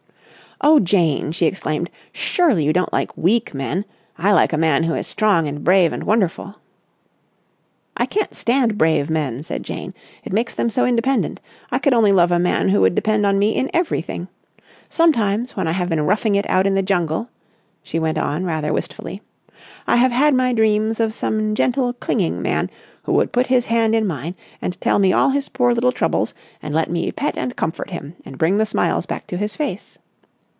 [0.63, 1.89] "Oh, Jane!" she exclaimed.
[2.11, 3.83] "Surely you don't like weak men.
[4.19, 6.57] I like a man who is strong and brave and wonderful."
[7.97, 11.41] "I can't stand brave men," said Jane, "it makes them so independent.
[11.71, 14.27] I could only love a man who would depend on me in everything.
[14.87, 17.27] Sometimes, when I have been roughing it out in the jungle,"
[17.81, 19.23] she went on rather wistfully,
[19.87, 22.69] "I have had my dreams of some gentle clinging man
[23.01, 26.35] who would put his hand in mine and tell me all his poor little troubles
[26.61, 29.97] and let me pet and comfort him and bring the smiles back to his face.